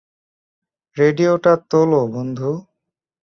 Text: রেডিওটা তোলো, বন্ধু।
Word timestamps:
রেডিওটা 0.97 1.53
তোলো, 1.69 2.01
বন্ধু। 2.13 2.51